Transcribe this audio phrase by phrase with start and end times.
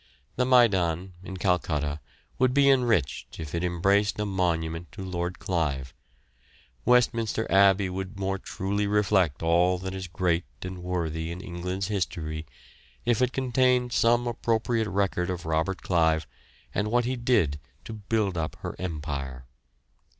[0.35, 1.99] The Maidan, in Calcutta,
[2.39, 5.93] would be enriched if it embraced a monument to Lord Clive.
[6.85, 12.47] Westminster Abbey would more truly reflect all that is great and worthy in England's history
[13.05, 16.25] if it contained some appropriate record of Robert Clive
[16.73, 19.45] and what he did to build up her empire.